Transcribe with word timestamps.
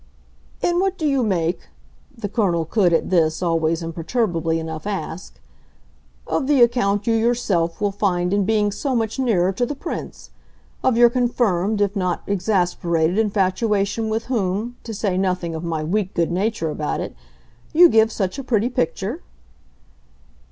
"And 0.63 0.79
what 0.81 0.97
do 0.97 1.05
you 1.05 1.21
make," 1.21 1.67
the 2.17 2.27
Colonel 2.27 2.65
could, 2.65 2.91
at 2.91 3.11
this, 3.11 3.43
always 3.43 3.83
imperturbably 3.83 4.59
enough 4.59 4.87
ask, 4.87 5.39
"of 6.25 6.47
the 6.47 6.63
account 6.63 7.05
you 7.05 7.13
yourself 7.13 7.79
will 7.79 7.91
find 7.91 8.33
in 8.33 8.43
being 8.43 8.71
so 8.71 8.95
much 8.95 9.19
nearer 9.19 9.51
to 9.53 9.63
the 9.63 9.75
Prince; 9.75 10.31
of 10.83 10.97
your 10.97 11.11
confirmed, 11.11 11.81
if 11.81 11.95
not 11.95 12.23
exasperated, 12.25 13.19
infatuation 13.19 14.09
with 14.09 14.25
whom 14.25 14.75
to 14.85 14.91
say 14.95 15.19
nothing 15.19 15.53
of 15.53 15.63
my 15.63 15.83
weak 15.83 16.15
good 16.15 16.31
nature 16.31 16.71
about 16.71 16.99
it 16.99 17.15
you 17.71 17.87
give 17.87 18.11
such 18.11 18.39
a 18.39 18.43
pretty 18.43 18.69
picture?" 18.69 19.21